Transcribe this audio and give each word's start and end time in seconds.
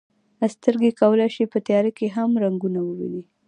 سترګې 0.55 0.91
کولی 1.01 1.27
شي 1.35 1.43
په 1.51 1.57
تیاره 1.67 1.91
کې 1.97 2.07
هم 2.15 2.29
رنګونه 2.43 2.79
وویني. 2.83 3.23